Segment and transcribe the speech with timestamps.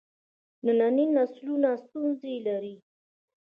[0.65, 2.75] ننني نسلونه ستونزې لري.